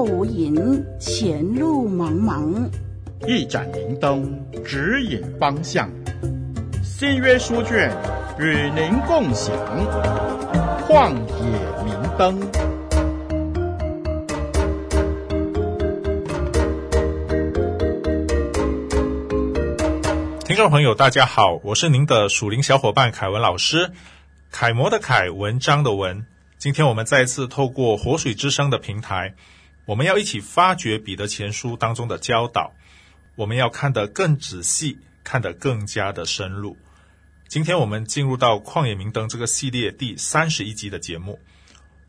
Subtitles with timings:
[0.00, 2.66] 后无影，前路茫茫。
[3.28, 5.90] 一盏明灯，指引方向。
[6.82, 7.94] 新约书卷
[8.38, 9.54] 与您共享。
[10.88, 12.40] 旷野明灯。
[20.46, 23.90] 听众朋友，大家好，我是您的属灵小伙伴凯文老师。
[24.50, 26.24] 楷模的楷，文章的文。
[26.56, 29.34] 今天我们再次透过活水之声的平台，
[29.90, 32.72] 我们要一起发掘彼得前书当中的教导。
[33.34, 36.76] 我们要看得更仔细，看得更加的深入。
[37.48, 41.40] 今天我们进入到旷野明灯这个系列第三十一集的节目。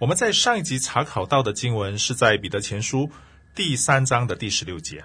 [0.00, 3.12] 我们在上一集查考到的经文是在彼得前书
[3.54, 5.04] 第三章的第十六节。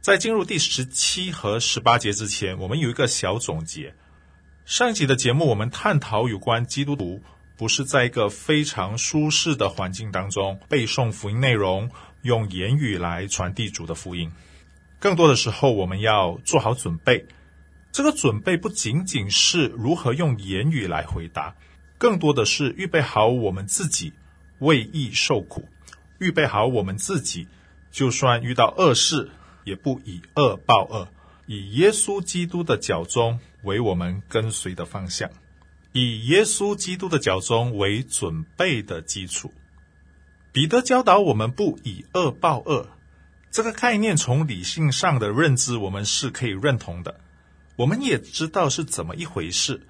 [0.00, 3.94] 在进入第十七和十八节之前，我们有一个小总结。
[4.64, 7.20] 上一集的节目，我们探讨有关基督徒。
[7.56, 11.90] 不是在一个非常舒适的环境当中背诵福音内容，
[12.22, 14.32] 用言语来传递主的福音。
[14.98, 17.26] 更多的时候，我们要做好准备。
[17.92, 21.54] 这个准备不仅仅是如何用言语来回答，
[21.96, 24.12] 更多的是预备好我们自己
[24.58, 25.68] 为义受苦，
[26.18, 27.46] 预备好我们自己，
[27.92, 29.30] 就算遇到恶事，
[29.62, 31.08] 也不以恶报恶，
[31.46, 35.30] 以耶稣基督的脚踪为我们跟随的方向。
[35.96, 39.54] 以耶稣基督的脚踪为准备的基础，
[40.50, 42.90] 彼得教导我们不以恶报恶。
[43.52, 47.20] 这个概念从理性上的认知，我们是可以认同的。
[47.76, 49.86] 我们也知道是怎么一回事：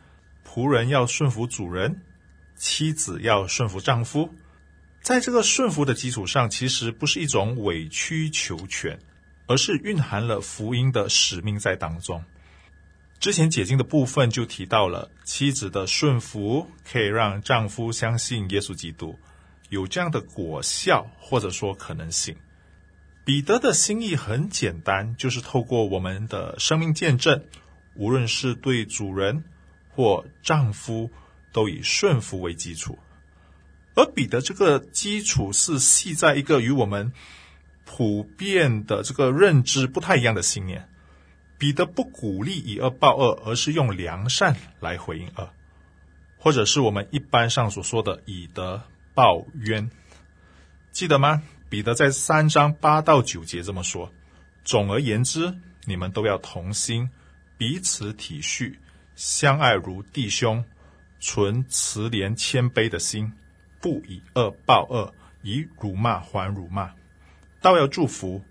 [0.46, 2.02] 仆人要顺服主人，
[2.54, 4.28] 妻子要顺服丈夫。
[5.00, 8.98] 在这个顺服的基础上，其实不是一种委曲求全，
[9.46, 12.22] 而是蕴含了福音的使命在当中。
[13.24, 19.18] 之前解经的部分就提到了妻子的顺服可以让丈夫相信耶稣基督，
[19.70, 22.36] 有这样的果效或者说可能性。
[23.24, 27.42] 彼得的心意很简单，就是透过我们的生命见证，
[27.94, 29.42] 无论是对主人
[29.88, 31.10] 或丈夫，
[31.50, 32.98] 都以顺服为基础。
[33.94, 37.10] 而彼得这个基础是系在一个与我们
[37.86, 40.90] 普遍的这个认知不太一样的信念。
[41.56, 45.48] 彼得不鼓励以恶报恶，而是用良善来回应恶，
[46.36, 48.82] 或者是我们一般上所说的以德
[49.14, 49.90] 报怨，
[50.92, 51.42] 记得吗？
[51.70, 54.12] 彼得在三章八到九节这么说：
[54.64, 55.54] 总而言之，
[55.84, 57.08] 你们都要同心，
[57.56, 58.76] 彼此体恤，
[59.16, 60.64] 相爱如弟兄，
[61.20, 63.32] 存慈怜谦卑的心，
[63.80, 66.92] 不以恶报恶，以辱骂还辱骂，
[67.60, 68.42] 倒要祝福，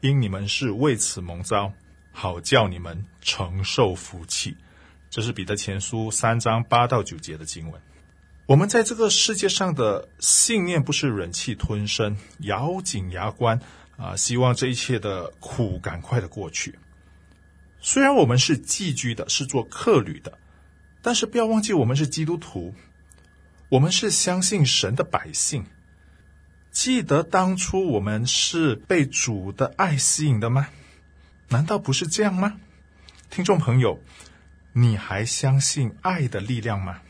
[0.00, 1.72] 因你们是为此蒙召。
[2.12, 4.56] 好叫你们承受福气，
[5.10, 7.80] 这是彼得前书三章八到九节的经文。
[8.46, 13.58] 我们在这个世界上的信念不是忍气吞声、咬紧牙关
[13.96, 16.78] 啊，希望这一切的苦赶快的过去。
[17.80, 20.38] 虽然我们是寄居的，是做客旅的，
[21.00, 22.74] 但是不要忘记我们是基督徒，
[23.70, 25.64] 我们是相信神的百姓。
[26.70, 30.68] 记得当初我们是被主的爱吸引的吗？
[31.52, 32.54] 难道不是这样吗？
[33.28, 34.00] 听众朋友，
[34.72, 37.02] 你还相信爱的力量吗？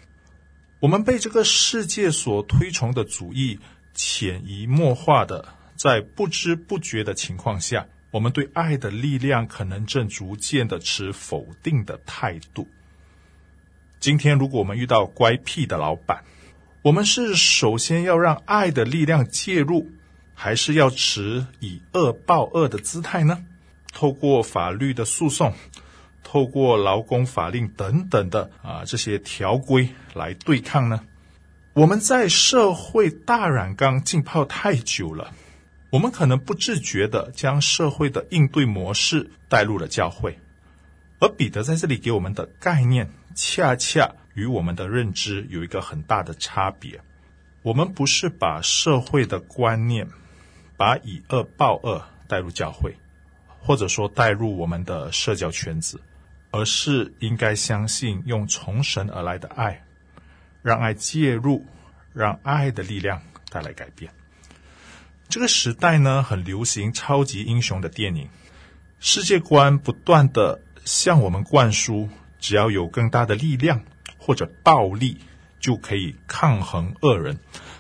[0.81, 3.61] 我们被这个世界所推崇的主义
[3.95, 12.69] 潜移默化的，在不知不觉的情况下，我们对爱的力量可能正逐渐的持否定的态度。
[14.01, 16.25] 今天，如果我们遇到乖僻的老板，
[16.83, 19.89] 我们是首先要让爱的力量介入，
[20.35, 23.45] 还是要持以恶报恶的姿态呢？
[23.93, 25.53] 透过法律的诉讼，
[26.23, 31.01] 透过劳工法令等等的啊这些条规来对抗呢？
[31.75, 35.33] 我们在社会大染缸浸泡太久了，
[35.91, 40.39] 我们可能不自觉地将社会的应对模式带入了教会，
[41.19, 47.01] 而彼得在这里给我们的概念，恰恰与我们的认知有一个很大的差别。
[47.63, 50.09] 我们不是把社会的观念，
[50.77, 52.97] 把以恶报恶带入教会。
[53.65, 56.01] 或者说带入我们的社交圈子，
[56.51, 59.81] 而是应该相信用从神而来的爱，
[60.63, 61.65] 让爱介入，
[62.13, 64.13] 让爱的力量带来改变。
[65.29, 68.29] 这个时代呢，很流行超级英雄的电影，
[68.99, 72.09] 世界观不断地向我们灌输，
[72.41, 73.81] 只要有更大的力量
[74.19, 75.17] 或者暴力，
[75.61, 77.39] 就可以抗衡恶人，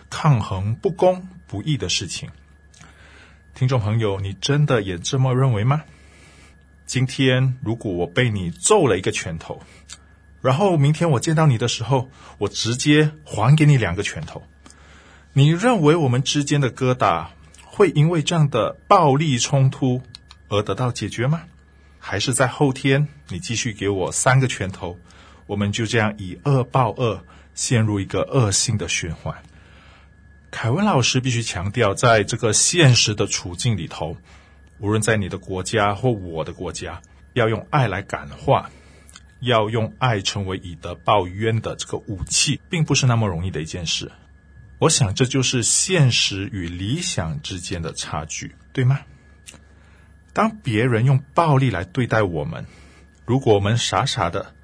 [0.08, 2.30] 抗衡不公不义的事情。
[3.54, 5.82] 听众朋友，你真的也这么认为吗？
[6.86, 9.62] 今天如果我被你揍了一个拳头，
[10.40, 12.08] 然后明天我见到你的时候，
[12.38, 14.42] 我直接还给你两个拳头，
[15.34, 17.26] 你认为我们之间的疙瘩
[17.64, 20.00] 会因为这样的暴力冲突
[20.48, 21.42] 而得到解决吗？
[21.98, 24.98] 还是在后天你继续给我三个拳头，
[25.46, 27.22] 我们就这样以恶报恶，
[27.54, 29.36] 陷入一个恶性的循环？
[30.52, 34.18] 凯文老师必须强调，在这个现实的处境里头，
[34.78, 37.00] 无论在你的国家或我的国家，
[37.32, 38.70] 要用爱来感化，
[39.40, 44.12] 要用爱成为以德报怨的这个武器，并不是那么容易的一件事。
[44.78, 49.00] 我想，这就是现实与理想之间的差距，对吗？
[50.34, 52.66] 当别人用暴力来对待我们，
[53.24, 54.54] 如果我们傻傻的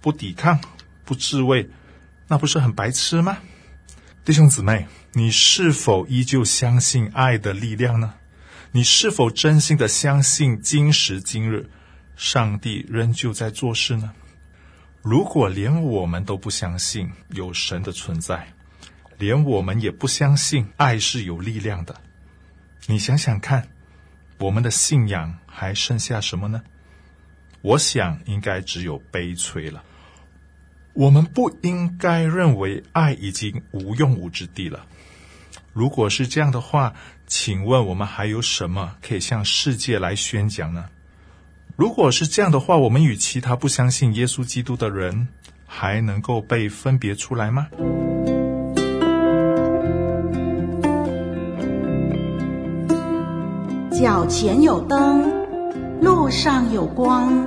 [0.00, 0.60] 不抵抗、
[1.04, 1.70] 不自卫，
[2.26, 3.38] 那不是很白痴吗？
[4.26, 4.88] 弟兄姊妹。
[5.12, 8.14] 你是否依旧相信爱的力量呢？
[8.72, 11.70] 你是否真心的相信今时今日
[12.16, 14.12] 上帝仍旧在做事呢？
[15.00, 18.52] 如果连我们都不相信有神的存在，
[19.16, 21.94] 连我们也不相信爱是有力量的，
[22.86, 23.68] 你想想看，
[24.38, 26.60] 我们的信仰还剩下什么呢？
[27.62, 29.84] 我想应该只有悲催了。
[30.96, 34.86] 我们不应该认为爱已经无用武之地了。
[35.74, 36.94] 如果是这样的话，
[37.26, 40.86] 请问我们还有什么可以向世界来宣讲呢？
[41.76, 45.28] 如果是这样的话，我们与其他不相信耶稣基督的人
[45.66, 47.66] 还能够被分别出来吗？
[53.92, 55.30] 脚前有灯，
[56.00, 57.46] 路上有光，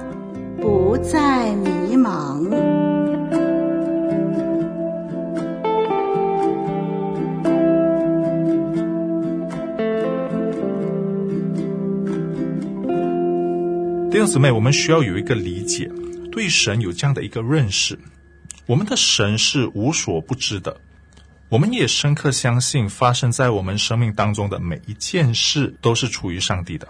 [0.62, 2.89] 不再迷茫。
[14.20, 15.90] 弟兄姊妹，我们需要有一个理解，
[16.30, 17.98] 对神有这样的一个认识。
[18.66, 20.82] 我们的神是无所不知的，
[21.48, 26.90] 我们也深刻相信发生在我们生命当中的每一件事都是出于上帝的。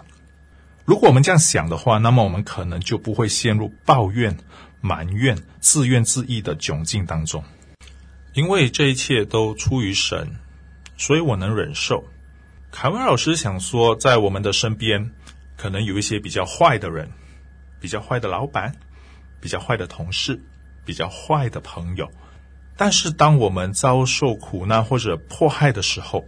[0.84, 4.36] 如果我们这样想的话，那么我们可能就不会陷入抱怨、
[4.80, 7.44] 埋怨、自怨自艾的窘境当中，
[8.34, 10.32] 因为这一切都出于神，
[10.96, 12.02] 所以我能忍受。
[12.72, 15.12] 凯文老师想说，在我们的身边。
[15.60, 17.06] 可能有一些比较坏的人，
[17.82, 18.74] 比较坏的老板，
[19.42, 20.40] 比较坏的同事，
[20.86, 22.10] 比较坏的朋友。
[22.78, 26.26] 但是，当我们遭受苦难或者迫害的时候，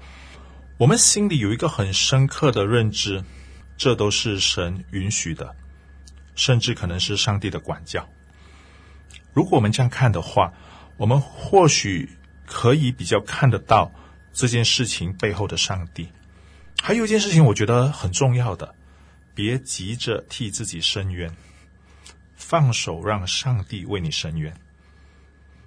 [0.77, 3.25] 我们心里有一个很深刻的认知，
[3.79, 5.57] 这都是神允许的，
[6.35, 8.07] 甚至可能是上帝的管教。
[9.33, 10.53] 如果我们这样看的话，
[10.99, 13.91] 我们或许可以比较看得到
[14.35, 16.07] 这件事情背后的上帝。
[16.83, 18.75] 还有一件事情，我觉得很重要的。
[19.35, 21.35] 别急着替自己伸冤，
[22.37, 24.55] 放手让上帝为你伸冤。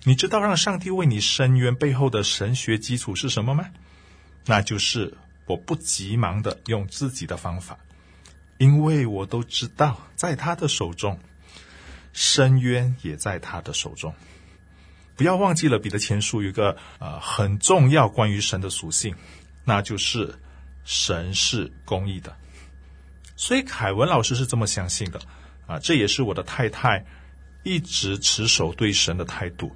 [0.04, 3.70] 你知道让上帝为你伸冤背后的神学基础是什么吗？
[4.46, 5.18] 那就是
[5.48, 7.80] 我不急忙的用自己的方法，
[8.60, 11.20] 因为我都知道在他的手中，
[12.14, 14.14] 伸冤也在他的手中。
[15.16, 19.16] 不要忘记了彼得前书有一个呃很重要关于神的属性，
[19.64, 20.38] 那就是
[20.84, 22.36] 神是公义的。
[23.36, 25.20] 所以凯文老师是这么相信的，
[25.68, 27.06] 啊，这也是我的太太
[27.64, 29.76] 一直持守对神的态度。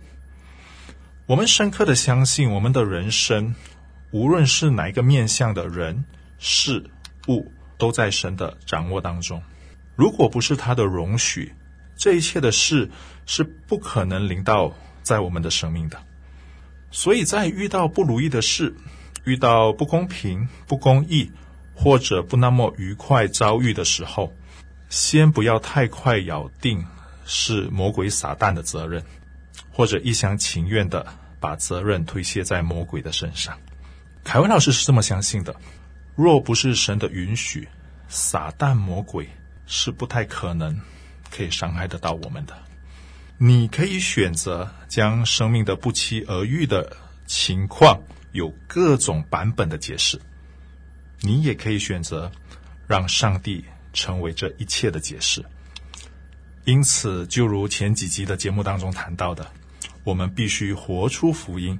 [1.25, 3.53] 我们深刻的相信，我们的人生，
[4.11, 6.03] 无论是哪一个面向的人
[6.37, 6.83] 事
[7.27, 9.41] 物，都在神的掌握当中。
[9.95, 11.53] 如果不是他的容许，
[11.95, 12.89] 这一切的事
[13.25, 14.73] 是不可能临到
[15.03, 16.01] 在我们的生命的。
[16.91, 18.73] 所以在遇到不如意的事，
[19.25, 21.29] 遇到不公平、不公义。
[21.81, 24.33] 或者不那么愉快遭遇的时候，
[24.89, 26.85] 先不要太快咬定
[27.25, 29.01] 是魔鬼撒旦的责任，
[29.71, 31.07] 或者一厢情愿的
[31.39, 33.57] 把责任推卸在魔鬼的身上。
[34.25, 35.55] 凯文老师是这么相信的：
[36.17, 37.65] 若不是神的允许，
[38.09, 39.29] 撒旦魔鬼
[39.65, 40.77] 是不太可能
[41.31, 42.53] 可以伤害得到我们的。
[43.37, 46.93] 你可以选择将生命的不期而遇的
[47.25, 47.97] 情况
[48.33, 50.19] 有各种版本的解释。
[51.21, 52.31] 你也可以选择
[52.87, 55.43] 让上帝成为这一切的解释。
[56.65, 59.51] 因此，就如前几集的节目当中谈到的，
[60.03, 61.79] 我们必须活出福音，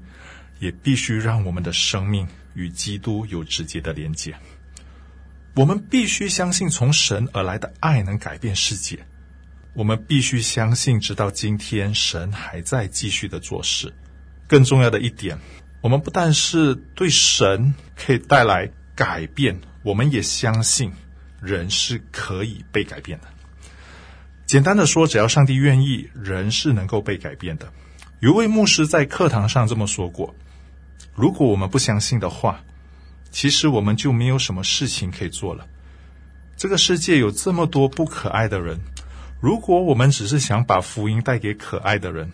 [0.60, 4.36] 也必须让我们的生命与基督有直接的连接。
[5.56, 9.06] 我们必须相信从神而来的爱能改变世界。
[9.74, 13.94] 我们必须相信，直到今天，神还在继续的做事。
[14.48, 15.38] 更重要的一点，
[15.82, 18.72] 我们不但是对神可以带来。
[19.00, 20.92] 改变，我们也相信
[21.42, 23.28] 人是可以被改变的。
[24.46, 27.72] 简单的说，只要上帝愿意，人是能够被改变的。
[28.20, 30.36] 有位牧师在课堂上这么说过：
[31.16, 32.60] 如果我们不相信的话，
[33.32, 35.66] 其实我们就没有什么事情可以做了。
[36.58, 38.82] 这个世界有这么多不可爱的人，
[39.40, 42.34] 如果我们只是想把福音带给可爱的人，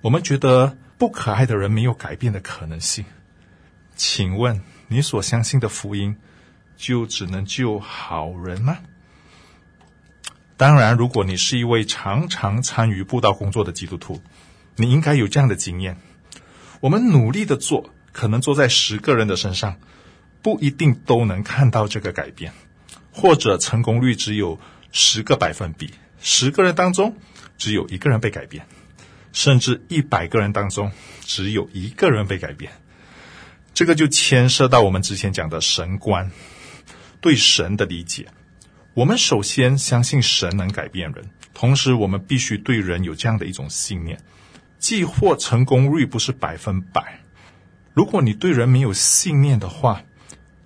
[0.00, 3.04] 我们觉得不可爱的人没有改变的可能性。
[3.96, 6.16] 请问你所相信的福音
[6.76, 8.78] 就只能救好人吗？
[10.56, 14.22] 当然，如果你是一位常常参与布道工作的基督徒，
[14.76, 15.98] 你应该有这样的经验：
[16.80, 19.76] 我们努力的做，可能做在十个人的身上，
[20.40, 22.52] 不一定都能看到这个改变。
[23.12, 24.60] 或者成功率只有
[24.92, 25.90] 十个百分比，
[26.20, 27.16] 十个人当中
[27.56, 28.66] 只有一个人被改变，
[29.32, 32.72] 甚至一百个人当中只有一个人被改变。
[33.76, 36.30] 这个就牵涉到我们之前讲的神观，
[37.20, 38.26] 对神的理解。
[38.94, 44.18] 我们首先相信神能改变人，同时我们必须对人有这样的一种信念：
[44.78, 47.20] 即或成功率不是百分百，
[47.92, 50.02] 如果你对人没有信念的话。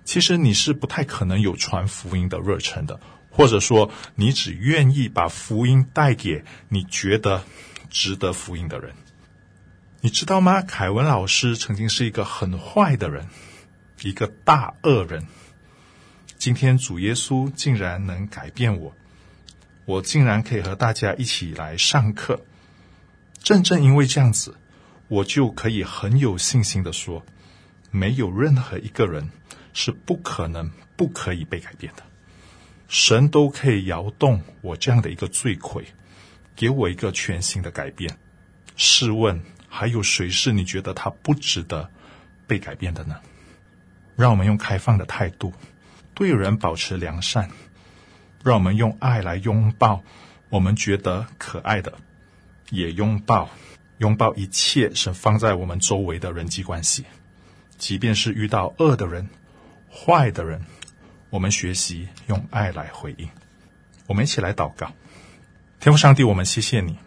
[0.03, 2.99] 其实你是不太可能有传福音的热忱的，
[3.29, 7.43] 或者说你只愿意把福音带给你觉得
[7.89, 8.93] 值得福音的人。
[10.03, 10.63] 你知道吗？
[10.63, 13.27] 凯文老师曾经是一个很坏的人，
[14.01, 15.27] 一个大恶人。
[16.39, 18.95] 今天主耶稣竟然能改变我，
[19.85, 22.43] 我竟然可以和大家一起来上课。
[23.43, 24.55] 正正因为这样子，
[25.07, 27.23] 我就可以很有信心地说，
[27.91, 29.29] 没有任何一个人。
[29.73, 32.03] 是不可能、不可以被改变的。
[32.89, 35.85] 神都可以摇动我这样的一个罪魁，
[36.57, 38.17] 给我一个全新的改变。
[38.75, 39.41] 试问，
[39.73, 41.89] 还有谁是你觉得他不值得
[42.45, 43.15] 被改变的呢？
[44.17, 45.53] 让我们用开放的态度，
[46.13, 47.49] 对人保持良善。
[48.43, 50.03] 让我们用爱来拥抱
[50.49, 51.93] 我们觉得可爱的，
[52.69, 53.49] 也拥抱
[53.99, 57.05] 拥抱一切神放在我们周围的人际关系，
[57.77, 59.29] 即便是遇到恶的人。
[59.93, 60.61] 坏的人，
[61.29, 63.29] 我们学习用爱来回应。
[64.07, 64.91] 我们一起来祷告，
[65.79, 66.97] 天父上帝，我们谢谢你，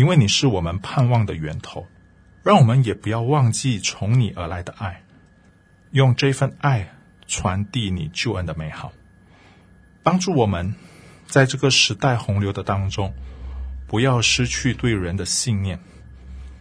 [0.00, 1.86] 因为你是我们盼望的源头。
[2.42, 5.02] 让我们也不要忘记从你而来的爱，
[5.90, 6.94] 用这份爱
[7.26, 8.94] 传递你救恩的美好，
[10.02, 10.74] 帮助我们
[11.26, 13.12] 在这个时代洪流的当中，
[13.86, 15.78] 不要失去对人的信念，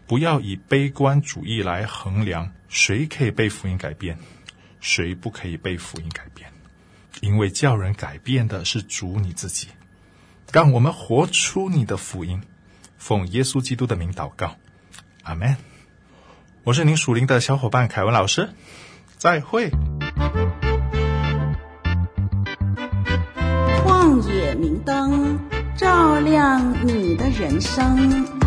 [0.05, 4.17] 不要以悲观主义来衡量谁可以被福音改变。
[4.81, 6.51] 谁不可以被福音改变？
[7.22, 9.69] 因为叫人改变的是主你自己。
[10.51, 12.41] 让我们活出你的福音，
[13.00, 14.56] 奉耶稣基督的名祷告，
[15.24, 15.56] 阿门。
[16.65, 18.50] 我是您属灵的小伙伴凯文老师，
[19.18, 19.72] 再会。
[23.84, 25.39] 旷野明灯，
[25.75, 28.38] 照亮你的人生。